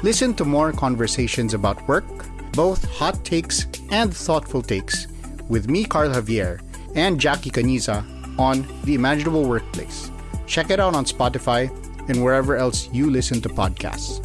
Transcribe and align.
Listen 0.00 0.32
to 0.40 0.48
more 0.48 0.72
conversations 0.72 1.52
about 1.52 1.76
work, 1.84 2.08
both 2.56 2.88
hot 2.88 3.20
takes 3.20 3.68
and 3.92 4.08
thoughtful 4.08 4.64
takes, 4.64 5.04
with 5.52 5.68
me, 5.68 5.84
Carl 5.84 6.08
Javier, 6.08 6.64
and 6.96 7.20
Jackie 7.20 7.52
Caniza 7.52 8.00
on 8.40 8.64
The 8.88 8.96
Imaginable 8.96 9.44
Workplace. 9.44 10.10
Check 10.48 10.70
it 10.72 10.80
out 10.80 10.96
on 10.96 11.04
Spotify 11.04 11.68
and 12.08 12.24
wherever 12.24 12.56
else 12.56 12.88
you 12.96 13.12
listen 13.12 13.44
to 13.44 13.52
podcasts. 13.52 14.24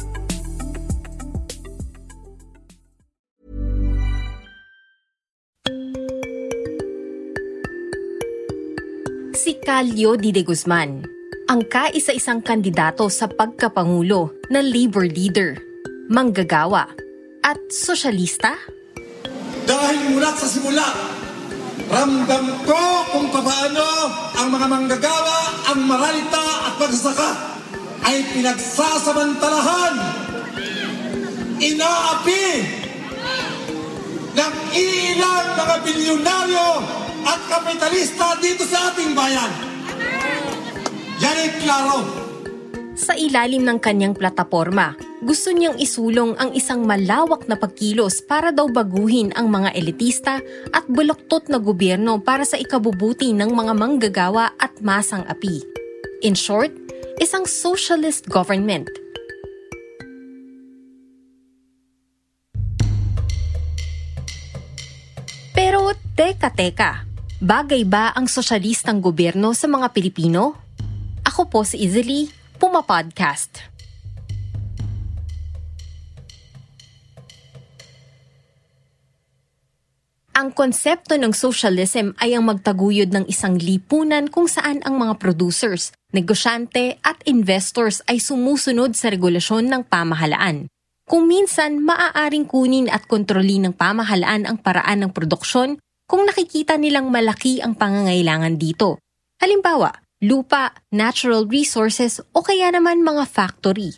Si 9.36 9.60
Calio 9.60 10.16
Di 10.16 10.32
De 10.32 10.40
Guzman, 10.40 11.04
ang 11.46 11.62
kaisa-isang 11.68 12.42
kandidato 12.42 13.06
sa 13.06 13.28
pagkapangulo 13.28 14.34
na 14.50 14.58
labor 14.58 15.06
leader, 15.06 15.65
manggagawa, 16.06 16.86
at 17.42 17.58
sosyalista? 17.70 18.54
Dahil 19.66 20.14
mula 20.14 20.30
sa 20.34 20.46
simula, 20.46 20.88
ramdam 21.90 22.46
ko 22.66 22.82
kung 23.14 23.26
paano 23.30 23.86
ang 24.38 24.48
mga 24.50 24.66
manggagawa, 24.66 25.38
ang 25.74 25.80
maralita 25.86 26.44
at 26.70 26.74
magsasaka 26.78 27.30
ay 28.06 28.16
pinagsasamantalahan, 28.34 29.94
inaapi 31.58 32.46
ng 34.36 34.54
ilang 34.76 35.48
mga 35.58 35.76
bilyonaryo 35.82 36.68
at 37.26 37.40
kapitalista 37.50 38.38
dito 38.38 38.62
sa 38.62 38.94
ating 38.94 39.10
bayan. 39.16 39.52
Yan 41.18 41.36
ay 41.42 41.50
klaro. 41.64 41.98
Sa 42.94 43.16
ilalim 43.16 43.64
ng 43.64 43.78
kanyang 43.80 44.14
plataporma, 44.14 45.05
gusto 45.24 45.48
niyang 45.48 45.80
isulong 45.80 46.36
ang 46.36 46.52
isang 46.52 46.84
malawak 46.84 47.48
na 47.48 47.56
pagkilos 47.56 48.20
para 48.20 48.52
daw 48.52 48.68
baguhin 48.68 49.32
ang 49.32 49.48
mga 49.48 49.72
elitista 49.72 50.44
at 50.76 50.84
buloktot 50.92 51.48
na 51.48 51.56
gobyerno 51.56 52.20
para 52.20 52.44
sa 52.44 52.60
ikabubuti 52.60 53.32
ng 53.32 53.48
mga 53.48 53.72
manggagawa 53.72 54.52
at 54.60 54.76
masang 54.84 55.24
api. 55.24 55.64
In 56.20 56.36
short, 56.36 56.72
isang 57.16 57.48
socialist 57.48 58.28
government. 58.28 58.92
Pero 65.56 65.96
teka-teka, 66.12 67.08
bagay 67.40 67.88
ba 67.88 68.12
ang 68.12 68.28
sosyalistang 68.28 69.00
gobyerno 69.00 69.56
sa 69.56 69.64
mga 69.64 69.96
Pilipino? 69.96 70.60
Ako 71.24 71.48
po 71.48 71.64
si 71.64 71.80
Izzy 71.80 72.28
Puma 72.60 72.84
Podcast. 72.84 73.75
Ang 80.36 80.52
konsepto 80.52 81.16
ng 81.16 81.32
socialism 81.32 82.12
ay 82.20 82.36
ang 82.36 82.44
magtaguyod 82.44 83.08
ng 83.08 83.24
isang 83.24 83.56
lipunan 83.56 84.28
kung 84.28 84.44
saan 84.44 84.84
ang 84.84 85.00
mga 85.00 85.16
producers, 85.16 85.96
negosyante 86.12 87.00
at 87.00 87.16
investors 87.24 88.04
ay 88.04 88.20
sumusunod 88.20 88.92
sa 88.92 89.08
regulasyon 89.08 89.64
ng 89.72 89.88
pamahalaan. 89.88 90.68
Kung 91.08 91.24
minsan, 91.24 91.80
maaaring 91.80 92.44
kunin 92.44 92.92
at 92.92 93.08
kontrolin 93.08 93.64
ng 93.64 93.74
pamahalaan 93.80 94.44
ang 94.44 94.60
paraan 94.60 95.08
ng 95.08 95.10
produksyon 95.16 95.80
kung 96.04 96.28
nakikita 96.28 96.76
nilang 96.76 97.08
malaki 97.08 97.64
ang 97.64 97.72
pangangailangan 97.72 98.60
dito. 98.60 99.00
Halimbawa, 99.40 99.88
lupa, 100.20 100.76
natural 100.92 101.48
resources 101.48 102.20
o 102.36 102.44
kaya 102.44 102.68
naman 102.68 103.00
mga 103.00 103.24
factory. 103.24 103.96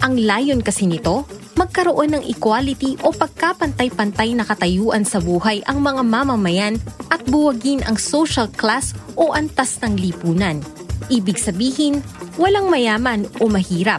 Ang 0.00 0.24
layon 0.24 0.64
kasi 0.64 0.88
nito, 0.88 1.28
magkaroon 1.58 2.14
ng 2.14 2.24
equality 2.30 2.94
o 3.02 3.10
pagkapantay-pantay 3.10 4.38
na 4.38 4.46
katayuan 4.46 5.02
sa 5.02 5.18
buhay 5.18 5.58
ang 5.66 5.82
mga 5.82 6.06
mamamayan 6.06 6.78
at 7.10 7.18
buwagin 7.26 7.82
ang 7.90 7.98
social 7.98 8.46
class 8.54 8.94
o 9.18 9.34
antas 9.34 9.82
ng 9.82 9.98
lipunan. 9.98 10.62
Ibig 11.10 11.34
sabihin, 11.34 11.98
walang 12.38 12.70
mayaman 12.70 13.26
o 13.42 13.50
mahirap. 13.50 13.98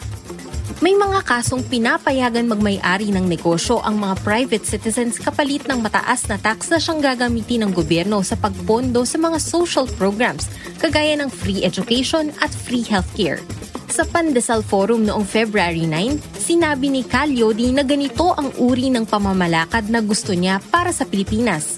May 0.80 0.96
mga 0.96 1.28
kasong 1.28 1.68
pinapayagan 1.68 2.47
magmay-ari 2.47 3.12
ng 3.12 3.28
negosyo 3.28 3.84
ang 3.84 4.00
mga 4.00 4.16
private 4.24 4.64
citizens 4.64 5.20
kapalit 5.20 5.68
ng 5.68 5.84
mataas 5.84 6.24
na 6.31 6.40
tax 6.40 6.72
na 6.72 6.80
siyang 6.80 7.03
gagamitin 7.03 7.68
ng 7.68 7.76
gobyerno 7.76 8.24
sa 8.24 8.40
pagpondo 8.40 9.03
sa 9.03 9.20
mga 9.20 9.44
social 9.44 9.84
programs 10.00 10.47
kagaya 10.80 11.20
ng 11.20 11.28
free 11.28 11.68
education 11.68 12.31
at 12.40 12.47
free 12.47 12.88
healthcare. 12.88 13.44
Sa 13.91 14.08
Pandesal 14.08 14.64
Forum 14.64 15.03
noong 15.03 15.28
February 15.28 15.84
9, 15.84 16.38
sinabi 16.49 16.89
ni 16.89 17.05
Calyodi 17.05 17.69
na 17.69 17.85
ganito 17.85 18.33
ang 18.33 18.49
uri 18.57 18.89
ng 18.89 19.05
pamamalakad 19.05 19.85
na 19.93 20.01
gusto 20.01 20.33
niya 20.33 20.57
para 20.73 20.89
sa 20.89 21.05
Pilipinas. 21.05 21.77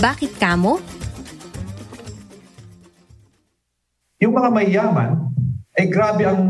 Bakit 0.00 0.40
kamo? 0.40 0.80
Yung 4.16 4.32
mga 4.32 4.48
mayaman, 4.48 5.20
ay 5.76 5.92
grabe 5.92 6.24
ang 6.24 6.40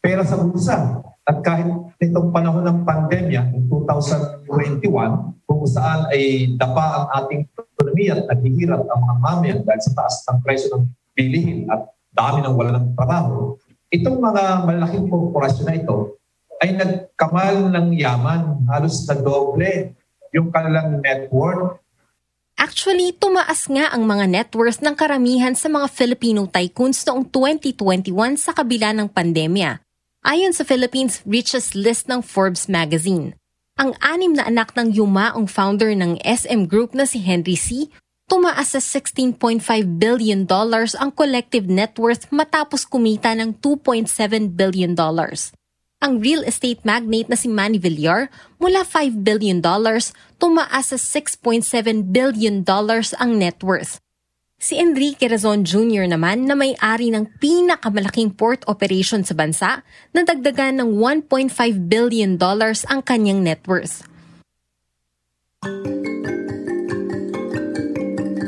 pera 0.00 0.24
sa 0.24 0.40
bulsa. 0.40 1.04
At 1.28 1.44
kahit 1.44 1.68
nitong 2.00 2.32
panahon 2.32 2.64
ng 2.64 2.88
pandemya, 2.88 3.52
ng 3.52 3.68
2021, 3.68 4.88
kung 5.44 5.64
saan 5.68 6.08
ay 6.08 6.56
dapa 6.56 7.04
ang 7.04 7.06
ating 7.20 7.44
ekonomiya 7.52 8.24
at 8.24 8.32
naghihirap 8.32 8.80
ang 8.80 9.00
mga 9.04 9.16
mamayan 9.20 9.60
dahil 9.60 9.82
sa 9.84 9.92
taas 9.92 10.24
ng 10.24 10.40
presyo 10.40 10.72
ng 10.72 10.84
bilihin 11.12 11.68
at 11.68 11.84
dami 12.16 12.40
ng 12.40 12.56
wala 12.56 12.80
ng 12.80 12.96
trabaho, 12.96 13.60
itong 13.92 14.24
mga 14.24 14.64
malaking 14.64 15.04
korporasyon 15.12 15.68
na 15.68 15.76
ito 15.76 16.16
ay 16.64 16.80
nagkamal 16.80 17.68
ng 17.68 17.92
yaman, 17.92 18.64
halos 18.72 19.04
na 19.04 19.20
doble 19.20 19.92
yung 20.32 20.48
kanilang 20.48 21.04
net 21.04 21.28
worth 21.28 21.84
Actually, 22.54 23.10
tumaas 23.10 23.66
nga 23.66 23.90
ang 23.90 24.06
mga 24.06 24.24
net 24.30 24.50
worth 24.54 24.78
ng 24.78 24.94
karamihan 24.94 25.58
sa 25.58 25.66
mga 25.66 25.90
Filipino 25.90 26.46
tycoons 26.46 27.02
noong 27.02 27.26
2021 27.26 28.14
sa 28.38 28.54
kabila 28.54 28.94
ng 28.94 29.10
pandemya. 29.10 29.82
Ayon 30.22 30.54
sa 30.54 30.62
Philippines 30.62 31.20
Richest 31.26 31.74
List 31.74 32.06
ng 32.06 32.22
Forbes 32.22 32.70
magazine. 32.70 33.34
Ang 33.74 33.98
anim 33.98 34.38
na 34.38 34.46
anak 34.46 34.70
ng 34.78 34.94
yumaong 34.94 35.50
founder 35.50 35.98
ng 35.98 36.22
SM 36.22 36.70
Group 36.70 36.94
na 36.94 37.10
si 37.10 37.18
Henry 37.20 37.58
C. 37.58 37.90
tumaas 38.30 38.72
sa 38.72 38.80
16.5 38.80 39.60
billion 39.98 40.46
dollars 40.46 40.96
ang 40.96 41.12
collective 41.12 41.66
net 41.66 41.98
worth 41.98 42.30
matapos 42.30 42.86
kumita 42.86 43.34
ng 43.34 43.58
2.7 43.60 44.08
billion 44.54 44.96
dollars 44.96 45.52
ang 46.04 46.20
real 46.20 46.44
estate 46.44 46.84
magnate 46.84 47.32
na 47.32 47.38
si 47.40 47.48
Manny 47.48 47.80
Villar 47.80 48.28
mula 48.60 48.84
5 48.84 49.24
billion 49.24 49.64
dollars 49.64 50.12
tumaas 50.36 50.92
sa 50.92 51.00
6.7 51.00 51.64
billion 52.12 52.60
dollars 52.60 53.16
ang 53.16 53.40
net 53.40 53.64
worth. 53.64 54.04
Si 54.60 54.76
Enrique 54.76 55.24
Razon 55.24 55.64
Jr. 55.64 56.04
naman 56.04 56.44
na 56.44 56.52
may-ari 56.52 57.08
ng 57.08 57.40
pinakamalaking 57.40 58.36
port 58.36 58.60
operation 58.68 59.24
sa 59.24 59.32
bansa 59.32 59.80
na 60.12 60.20
dagdagan 60.24 60.84
ng 60.84 61.00
1.5 61.00 61.52
billion 61.88 62.36
dollars 62.36 62.84
ang 62.92 63.00
kanyang 63.00 63.40
net 63.40 63.64
worth. 63.64 64.04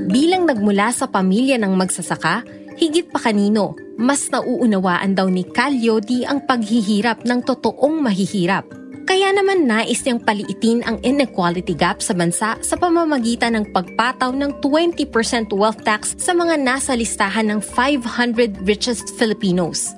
Bilang 0.08 0.48
nagmula 0.48 0.92
sa 0.92 1.08
pamilya 1.08 1.60
ng 1.60 1.72
magsasaka, 1.76 2.44
higit 2.76 3.08
pa 3.08 3.18
kanino, 3.18 3.72
mas 3.96 4.28
nauunawaan 4.28 5.16
daw 5.16 5.26
ni 5.32 5.42
Calyodi 5.48 6.28
ang 6.28 6.44
paghihirap 6.44 7.24
ng 7.24 7.40
totoong 7.42 8.04
mahihirap. 8.04 8.68
Kaya 9.06 9.30
naman 9.32 9.70
nais 9.70 10.02
niyang 10.02 10.18
paliitin 10.18 10.82
ang 10.82 10.98
inequality 11.00 11.78
gap 11.78 12.02
sa 12.02 12.10
bansa 12.12 12.58
sa 12.58 12.74
pamamagitan 12.74 13.54
ng 13.54 13.70
pagpataw 13.70 14.34
ng 14.34 14.58
20% 14.60 15.54
wealth 15.54 15.80
tax 15.86 16.18
sa 16.18 16.34
mga 16.34 16.58
nasa 16.58 16.92
listahan 16.92 17.46
ng 17.48 17.60
500 17.62 18.66
richest 18.66 19.14
Filipinos. 19.14 19.94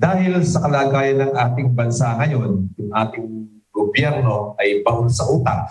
Dahil 0.00 0.38
sa 0.46 0.64
kalagayan 0.64 1.28
ng 1.28 1.32
ating 1.34 1.68
bansa 1.76 2.16
ngayon, 2.16 2.70
yung 2.78 2.92
ating 2.94 3.26
gobyerno 3.74 4.56
ay 4.56 4.80
bahol 4.86 5.10
sa 5.12 5.26
utang, 5.28 5.66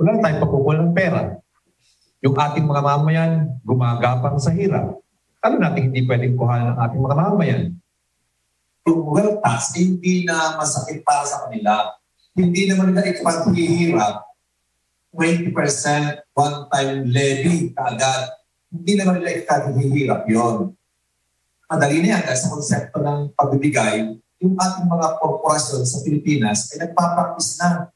wala 0.00 0.18
tayong 0.18 0.42
pagkukulang 0.42 0.90
pera 0.90 1.43
yung 2.24 2.34
ating 2.34 2.64
mga 2.64 2.82
mamayan 2.82 3.32
gumagapang 3.60 4.40
sa 4.40 4.48
hirap. 4.50 4.96
Ano 5.44 5.60
natin 5.60 5.92
hindi 5.92 6.08
pwedeng 6.08 6.40
kuhanan 6.40 6.72
ng 6.72 6.78
ating 6.80 7.02
mga 7.04 7.16
mamayan? 7.20 7.64
yung 8.84 9.02
wealth 9.08 9.40
tax 9.40 9.72
hindi 9.80 10.28
na 10.28 10.60
masakit 10.60 11.00
para 11.00 11.24
sa 11.24 11.48
kanila. 11.48 11.96
Hindi 12.36 12.68
naman 12.68 12.92
nila 12.92 13.08
ipaghihirap 13.08 14.14
20% 15.16 15.56
one-time 16.36 17.08
levy 17.08 17.72
kaagad. 17.72 18.34
Hindi 18.68 18.92
naman 18.98 19.22
nila 19.22 19.40
ipaghihirap 19.40 20.22
yon. 20.28 20.74
Madali 21.64 21.96
na 22.04 22.18
yan 22.18 22.22
dahil 22.28 22.38
sa 22.38 22.52
konsepto 22.52 22.98
ng 23.00 23.32
pagbibigay, 23.32 24.20
yung 24.42 24.54
ating 24.58 24.86
mga 24.90 25.06
korporasyon 25.16 25.82
sa 25.88 26.04
Pilipinas 26.04 26.68
ay 26.74 26.84
nagpapractice 26.84 27.56
na 27.62 27.88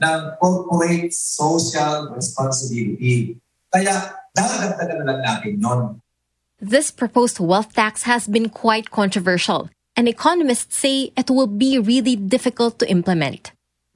ng 0.00 0.20
corporate 0.38 1.10
social 1.10 2.14
responsibility. 2.14 3.34
Kaya 3.70 4.18
dadagdagan 4.34 4.96
na 5.00 5.04
lang 5.06 5.20
natin 5.22 5.52
yon. 5.62 5.80
This 6.60 6.92
proposed 6.92 7.40
wealth 7.40 7.72
tax 7.72 8.04
has 8.04 8.28
been 8.28 8.52
quite 8.52 8.92
controversial, 8.92 9.72
and 9.96 10.10
economists 10.10 10.76
say 10.76 11.14
it 11.16 11.30
will 11.32 11.48
be 11.48 11.80
really 11.80 12.18
difficult 12.18 12.76
to 12.82 12.86
implement. 12.90 13.54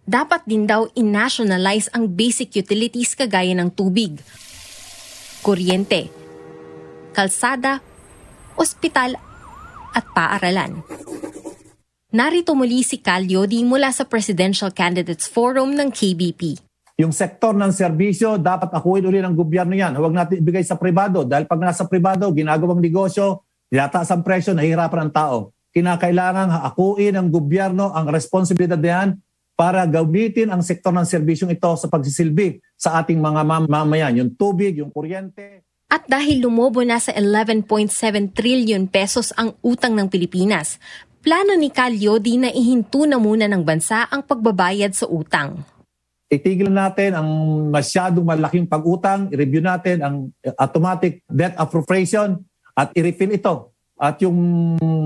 Dapat 0.08 0.48
din 0.48 0.64
daw 0.64 0.88
i-nationalize 0.96 1.92
ang 1.92 2.08
basic 2.12 2.56
utilities 2.56 3.12
kagaya 3.12 3.52
ng 3.56 3.72
tubig, 3.72 4.20
kuryente, 5.44 6.08
kalsada, 7.12 7.84
ospital, 8.56 9.16
at 9.94 10.04
paaralan. 10.12 10.82
Narito 12.14 12.54
muli 12.54 12.86
si 12.86 13.02
Cal 13.02 13.26
Yodi 13.26 13.66
mula 13.66 13.90
sa 13.90 14.06
Presidential 14.06 14.70
Candidates 14.70 15.26
Forum 15.26 15.74
ng 15.74 15.90
KBP. 15.90 16.62
Yung 16.94 17.10
sektor 17.10 17.50
ng 17.50 17.74
serbisyo, 17.74 18.38
dapat 18.38 18.70
akuin 18.70 19.02
uli 19.02 19.18
ng 19.18 19.34
gobyerno 19.34 19.74
yan. 19.74 19.98
Huwag 19.98 20.14
natin 20.14 20.38
ibigay 20.38 20.62
sa 20.62 20.78
pribado. 20.78 21.26
Dahil 21.26 21.42
pag 21.50 21.58
nasa 21.58 21.82
pribado, 21.90 22.30
ginagawang 22.30 22.78
negosyo, 22.78 23.42
tinataas 23.66 24.14
ang 24.14 24.22
presyo, 24.22 24.54
nahihirapan 24.54 25.10
ang 25.10 25.12
tao. 25.12 25.36
Kinakailangan 25.74 26.54
akuin 26.70 27.18
ng 27.18 27.28
gobyerno 27.34 27.90
ang 27.90 28.06
responsibilidad 28.14 28.78
niyan 28.78 29.18
para 29.58 29.82
gamitin 29.90 30.54
ang 30.54 30.62
sektor 30.62 30.94
ng 30.94 31.02
serbisyong 31.02 31.50
ito 31.50 31.66
sa 31.74 31.90
pagsisilbi 31.90 32.62
sa 32.78 33.02
ating 33.02 33.18
mga 33.18 33.42
mamamayan. 33.42 34.14
Yung 34.22 34.30
tubig, 34.38 34.78
yung 34.78 34.94
kuryente. 34.94 35.66
At 35.90 36.06
dahil 36.06 36.46
lumobo 36.46 36.78
na 36.86 37.02
sa 37.02 37.10
11.7 37.10 37.90
trillion 38.30 38.86
pesos 38.86 39.34
ang 39.34 39.58
utang 39.66 39.98
ng 39.98 40.06
Pilipinas, 40.06 40.78
plano 41.26 41.58
ni 41.58 41.74
Calyodi 41.74 42.38
na 42.38 42.54
ihinto 42.54 43.02
na 43.02 43.18
muna 43.18 43.50
ng 43.50 43.66
bansa 43.66 44.06
ang 44.06 44.22
pagbabayad 44.22 44.94
sa 44.94 45.10
utang 45.10 45.73
itigil 46.28 46.72
natin 46.72 47.14
ang 47.14 47.28
masyadong 47.70 48.24
malaking 48.24 48.66
pag-utang, 48.66 49.28
i-review 49.30 49.60
natin 49.60 50.02
ang 50.02 50.16
automatic 50.58 51.20
debt 51.28 51.54
appropriation 51.56 52.40
at 52.74 52.90
i-refill 52.96 53.34
ito. 53.34 53.54
At 53.94 54.18
yung 54.18 54.34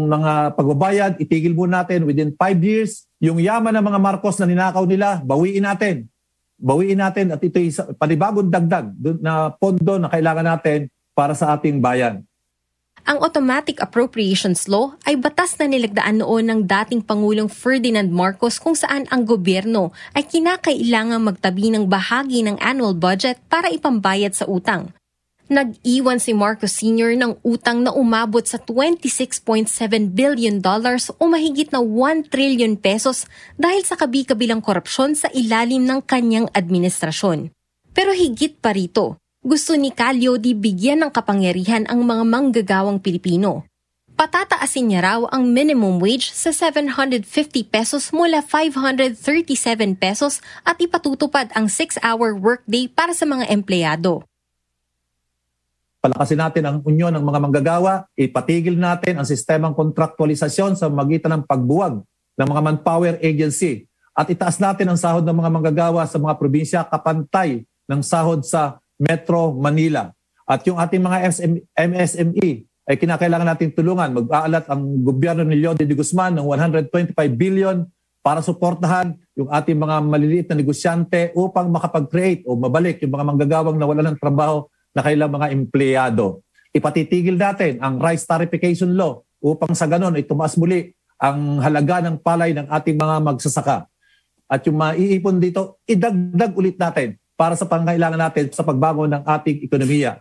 mga 0.08 0.56
pagbabayad, 0.56 1.12
itigil 1.20 1.52
muna 1.52 1.84
natin 1.84 2.08
within 2.08 2.32
5 2.32 2.40
years. 2.64 3.04
Yung 3.20 3.36
yaman 3.36 3.76
ng 3.76 3.84
mga 3.84 4.00
Marcos 4.00 4.40
na 4.40 4.48
ninakaw 4.48 4.88
nila, 4.88 5.20
bawiin 5.20 5.66
natin. 5.68 6.08
Bawiin 6.58 6.98
natin 6.98 7.30
at 7.30 7.38
ito'y 7.38 7.70
panibagong 8.00 8.50
dagdag 8.50 8.90
na 9.22 9.52
pondo 9.54 10.00
na 10.00 10.10
kailangan 10.10 10.56
natin 10.56 10.90
para 11.12 11.36
sa 11.36 11.54
ating 11.54 11.78
bayan. 11.78 12.24
Ang 13.08 13.24
Automatic 13.24 13.80
Appropriations 13.80 14.68
Law 14.68 14.92
ay 15.08 15.16
batas 15.16 15.56
na 15.56 15.64
nilagdaan 15.64 16.20
noon 16.20 16.44
ng 16.52 16.60
dating 16.68 17.00
Pangulong 17.00 17.48
Ferdinand 17.48 18.04
Marcos 18.12 18.60
kung 18.60 18.76
saan 18.76 19.08
ang 19.08 19.24
gobyerno 19.24 19.96
ay 20.12 20.28
kinakailangang 20.28 21.24
magtabi 21.24 21.72
ng 21.72 21.88
bahagi 21.88 22.44
ng 22.44 22.60
annual 22.60 22.92
budget 22.92 23.40
para 23.48 23.72
ipambayad 23.72 24.36
sa 24.36 24.44
utang. 24.44 24.92
Nag-iwan 25.48 26.20
si 26.20 26.36
Marcos 26.36 26.76
Sr. 26.76 27.16
ng 27.16 27.40
utang 27.40 27.80
na 27.80 27.96
umabot 27.96 28.44
sa 28.44 28.60
26.7 28.60 29.72
billion 30.12 30.60
dollars 30.60 31.08
o 31.16 31.32
mahigit 31.32 31.72
na 31.72 31.80
1 31.80 32.28
trillion 32.28 32.76
pesos 32.76 33.24
dahil 33.56 33.88
sa 33.88 33.96
kabi-kabilang 33.96 34.60
korupsyon 34.60 35.16
sa 35.16 35.32
ilalim 35.32 35.88
ng 35.88 36.04
kanyang 36.04 36.52
administrasyon. 36.52 37.56
Pero 37.96 38.12
higit 38.12 38.60
pa 38.60 38.76
rito, 38.76 39.16
gusto 39.48 39.72
ni 39.72 39.88
Calio 39.88 40.36
di 40.36 40.52
bigyan 40.52 41.08
ng 41.08 41.10
kapangyarihan 41.10 41.88
ang 41.88 42.04
mga 42.04 42.20
manggagawang 42.28 43.00
Pilipino. 43.00 43.64
Patataasin 44.12 44.92
niya 44.92 45.00
raw 45.00 45.20
ang 45.32 45.48
minimum 45.48 45.96
wage 45.96 46.28
sa 46.36 46.52
750 46.52 47.24
pesos 47.64 48.12
mula 48.12 48.44
537 48.44 49.16
pesos 49.96 50.44
at 50.68 50.76
ipatutupad 50.76 51.48
ang 51.56 51.64
6-hour 51.64 52.36
workday 52.36 52.92
para 52.92 53.16
sa 53.16 53.24
mga 53.24 53.48
empleyado. 53.48 54.20
Palakasin 56.04 56.44
natin 56.44 56.64
ang 56.68 56.76
unyon 56.84 57.16
ng 57.16 57.24
mga 57.24 57.40
manggagawa, 57.40 58.04
ipatigil 58.20 58.76
natin 58.76 59.16
ang 59.16 59.24
sistemang 59.24 59.72
kontraktualisasyon 59.72 60.76
sa 60.76 60.92
magitan 60.92 61.40
ng 61.40 61.42
pagbuwag 61.48 62.04
ng 62.36 62.46
mga 62.52 62.62
manpower 62.68 63.16
agency 63.24 63.88
at 64.12 64.28
itaas 64.28 64.60
natin 64.60 64.92
ang 64.92 64.98
sahod 64.98 65.24
ng 65.24 65.36
mga 65.40 65.50
manggagawa 65.56 66.04
sa 66.04 66.20
mga 66.20 66.34
probinsya 66.36 66.84
kapantay 66.84 67.64
ng 67.88 68.00
sahod 68.02 68.42
sa 68.42 68.82
Metro 68.98 69.54
Manila. 69.54 70.10
At 70.48 70.66
yung 70.66 70.76
ating 70.76 71.00
mga 71.00 71.18
MSME 71.76 72.48
ay 72.88 72.96
kinakailangan 72.96 73.48
nating 73.54 73.76
tulungan. 73.76 74.10
Mag-aalat 74.16 74.64
ang 74.66 74.82
gobyerno 75.04 75.44
ni 75.44 75.60
Leon 75.60 75.76
de 75.76 75.86
Guzman 75.92 76.34
ng 76.40 76.44
125 76.44 77.14
billion 77.36 77.84
para 78.24 78.42
suportahan 78.42 79.14
yung 79.38 79.52
ating 79.52 79.78
mga 79.78 79.96
maliliit 80.02 80.46
na 80.50 80.58
negosyante 80.58 81.30
upang 81.36 81.68
makapag-create 81.68 82.48
o 82.48 82.56
mabalik 82.56 82.98
yung 83.04 83.14
mga 83.14 83.24
manggagawang 83.28 83.78
nawala 83.78 84.02
ng 84.08 84.18
trabaho 84.18 84.66
na 84.96 85.04
kailang 85.04 85.30
mga 85.30 85.46
empleyado. 85.52 86.42
Ipatitigil 86.72 87.38
natin 87.38 87.78
ang 87.78 88.00
rice 88.00 88.24
tarification 88.24 88.96
law 88.96 89.20
upang 89.38 89.76
sa 89.76 89.86
ganon 89.86 90.16
ay 90.16 90.26
tumaas 90.26 90.58
muli 90.58 90.90
ang 91.20 91.60
halaga 91.62 92.02
ng 92.08 92.18
palay 92.18 92.56
ng 92.56 92.66
ating 92.72 92.96
mga 92.96 93.16
magsasaka. 93.22 93.86
At 94.48 94.64
yung 94.64 94.80
maiipon 94.80 95.38
dito, 95.38 95.78
idagdag 95.84 96.56
ulit 96.56 96.80
natin 96.80 97.20
para 97.38 97.54
sa 97.54 97.70
pangailangan 97.70 98.18
natin 98.18 98.50
sa 98.50 98.66
pagbago 98.66 99.06
ng 99.06 99.22
ating 99.22 99.62
ekonomiya. 99.62 100.18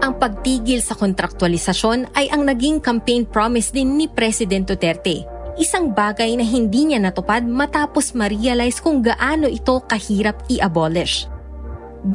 Ang 0.00 0.16
pagtigil 0.16 0.80
sa 0.80 0.94
kontraktualisasyon 0.94 2.14
ay 2.14 2.30
ang 2.30 2.46
naging 2.46 2.78
campaign 2.78 3.26
promise 3.26 3.74
din 3.74 3.98
ni 3.98 4.06
President 4.08 4.64
Duterte. 4.64 5.26
Isang 5.60 5.92
bagay 5.92 6.40
na 6.40 6.46
hindi 6.46 6.88
niya 6.88 7.02
natupad 7.02 7.44
matapos 7.44 8.16
ma-realize 8.16 8.80
kung 8.80 9.04
gaano 9.04 9.44
ito 9.44 9.76
kahirap 9.84 10.40
i-abolish. 10.48 11.28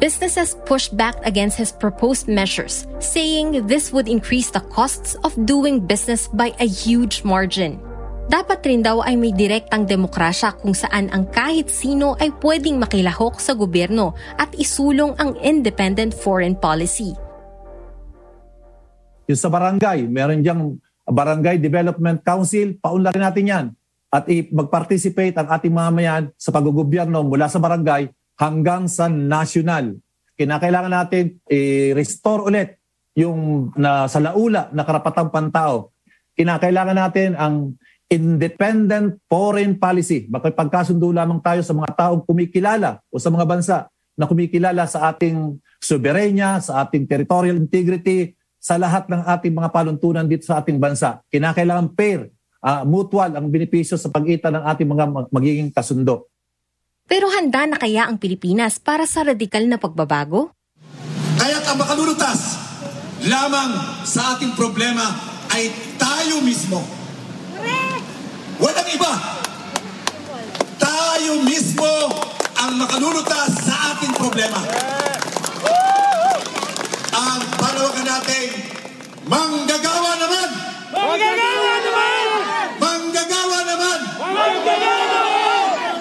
Businesses 0.02 0.58
pushed 0.66 0.98
back 0.98 1.14
against 1.22 1.54
his 1.54 1.70
proposed 1.70 2.26
measures, 2.26 2.90
saying 2.98 3.70
this 3.70 3.94
would 3.94 4.10
increase 4.10 4.50
the 4.50 4.64
costs 4.74 5.14
of 5.22 5.30
doing 5.46 5.78
business 5.78 6.26
by 6.34 6.50
a 6.58 6.66
huge 6.66 7.22
margin. 7.22 7.78
Dapat 8.26 8.58
rin 8.66 8.82
daw 8.82 9.06
ay 9.06 9.14
may 9.14 9.30
direktang 9.30 9.86
demokrasya 9.86 10.58
kung 10.58 10.74
saan 10.74 11.06
ang 11.14 11.30
kahit 11.30 11.70
sino 11.70 12.18
ay 12.18 12.34
pwedeng 12.42 12.82
makilahok 12.82 13.38
sa 13.38 13.54
gobyerno 13.54 14.18
at 14.34 14.50
isulong 14.58 15.14
ang 15.22 15.38
independent 15.46 16.10
foreign 16.10 16.58
policy. 16.58 17.14
Yung 19.30 19.38
sa 19.38 19.46
barangay, 19.46 20.10
meron 20.10 20.42
diyang 20.42 20.74
Barangay 21.06 21.62
Development 21.62 22.18
Council, 22.18 22.74
paunlarin 22.82 23.22
natin 23.22 23.46
yan. 23.46 23.66
At 24.10 24.26
mag-participate 24.26 25.38
ang 25.38 25.46
ating 25.46 25.70
mamayan 25.70 26.34
sa 26.34 26.50
paggogobyerno 26.50 27.22
mula 27.22 27.46
sa 27.46 27.62
barangay 27.62 28.10
hanggang 28.42 28.90
sa 28.90 29.06
national. 29.06 30.02
Kinakailangan 30.34 30.92
natin 30.92 31.38
i-restore 31.46 32.50
ulit 32.50 32.82
yung 33.14 33.70
na, 33.78 34.10
sa 34.10 34.18
laula 34.18 34.66
na 34.74 34.82
karapatang 34.82 35.30
pantao. 35.30 35.94
Kinakailangan 36.34 36.98
natin 36.98 37.30
ang 37.38 37.78
independent 38.06 39.18
foreign 39.26 39.74
policy. 39.78 40.30
Makipagkasundo 40.30 41.10
lamang 41.10 41.42
tayo 41.42 41.60
sa 41.62 41.74
mga 41.74 41.90
taong 41.94 42.22
kumikilala 42.22 43.02
o 43.10 43.18
sa 43.18 43.30
mga 43.30 43.46
bansa 43.46 43.76
na 44.16 44.24
kumikilala 44.24 44.86
sa 44.88 45.12
ating 45.12 45.58
soberenya, 45.82 46.62
sa 46.62 46.86
ating 46.86 47.04
territorial 47.04 47.58
integrity, 47.58 48.38
sa 48.56 48.80
lahat 48.80 49.06
ng 49.06 49.22
ating 49.26 49.54
mga 49.54 49.70
paluntunan 49.70 50.26
dito 50.26 50.46
sa 50.48 50.62
ating 50.62 50.78
bansa. 50.80 51.20
Kinakailangan 51.30 51.92
fair, 51.94 52.30
uh, 52.62 52.82
mutual 52.82 53.30
ang 53.34 53.46
benepisyo 53.50 53.98
sa 53.98 54.10
pagitan 54.10 54.58
ng 54.58 54.64
ating 54.64 54.88
mga 54.88 55.04
magiging 55.30 55.70
kasundo. 55.70 56.30
Pero 57.06 57.30
handa 57.30 57.70
na 57.70 57.78
kaya 57.78 58.10
ang 58.10 58.18
Pilipinas 58.18 58.82
para 58.82 59.06
sa 59.06 59.22
radikal 59.22 59.62
na 59.70 59.78
pagbabago? 59.78 60.50
Kaya't 61.38 61.62
ang 61.70 61.78
makalulutas 61.78 62.58
lamang 63.22 64.02
sa 64.02 64.34
ating 64.34 64.58
problema 64.58 65.14
ay 65.54 65.70
tayo 65.94 66.42
mismo 66.42 67.05
Walang 68.66 68.90
iba. 68.90 69.12
Tayo 70.74 71.38
mismo 71.46 71.86
ang 72.58 72.82
makalulutas 72.82 73.62
sa 73.62 73.94
ating 73.94 74.10
problema. 74.18 74.58
Ang 77.14 77.42
panawagan 77.62 78.06
natin, 78.10 78.46
manggagawa 79.30 80.18
naman! 80.18 80.48
Manggagawa 80.90 81.72
naman! 81.78 82.26
Manggagawa 82.82 83.58
naman! 83.62 83.98
Manggagawa 84.34 85.02
naman! 85.14 85.98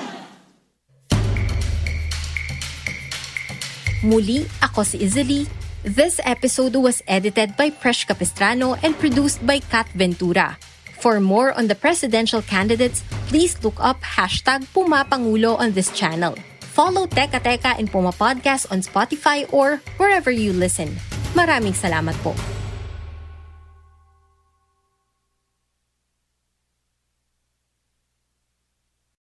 Muli, 4.02 4.50
ako 4.66 4.82
si 4.82 5.06
Izzy 5.06 5.46
This 5.86 6.18
episode 6.26 6.74
was 6.82 7.06
edited 7.06 7.54
by 7.54 7.70
Presh 7.70 8.10
Capistrano 8.10 8.74
and 8.82 8.98
produced 8.98 9.46
by 9.46 9.62
Kat 9.62 9.86
Ventura. 9.94 10.58
For 11.00 11.20
more 11.20 11.54
on 11.54 11.68
the 11.68 11.76
presidential 11.76 12.42
candidates, 12.42 13.04
please 13.28 13.58
look 13.64 13.78
up 13.80 14.02
hashtag 14.02 14.66
Pumapangulo 14.74 15.60
on 15.60 15.72
this 15.74 15.92
channel. 15.92 16.36
Follow 16.76 17.08
Teka 17.08 17.40
Teka 17.40 17.80
and 17.80 17.88
Puma 17.92 18.12
Podcast 18.12 18.68
on 18.72 18.84
Spotify 18.84 19.48
or 19.54 19.80
wherever 19.96 20.32
you 20.32 20.52
listen. 20.52 20.92
Maraming 21.36 21.76
salamat 21.76 22.16
po. 22.20 22.36